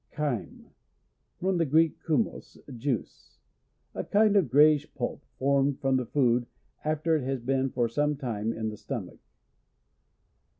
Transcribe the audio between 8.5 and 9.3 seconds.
in the stomach.